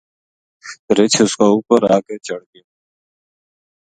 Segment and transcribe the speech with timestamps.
[0.97, 2.65] رِچھ اس کے اُپر آ کے چَڑھ گیو